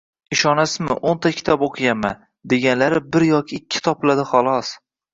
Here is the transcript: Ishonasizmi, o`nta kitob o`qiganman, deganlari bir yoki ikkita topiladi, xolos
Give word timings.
Ishonasizmi, 0.35 0.97
o`nta 1.11 1.33
kitob 1.41 1.67
o`qiganman, 1.69 2.19
deganlari 2.57 3.05
bir 3.13 3.29
yoki 3.31 3.63
ikkita 3.63 3.89
topiladi, 3.93 4.29
xolos 4.37 4.79